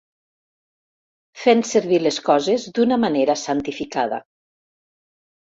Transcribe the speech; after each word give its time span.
Fent 1.41 1.61
servir 1.73 2.01
les 2.05 2.19
coses 2.29 2.65
d'una 2.79 2.99
manera 3.05 3.39
santificada. 3.45 4.23